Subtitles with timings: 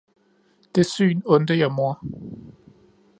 [0.75, 1.95] det syn undte jeg mor.